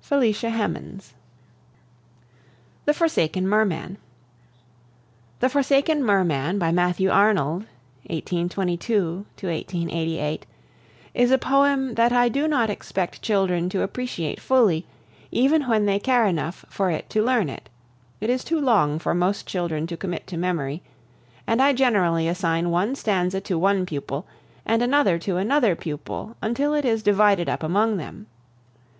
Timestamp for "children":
13.22-13.68, 19.48-19.88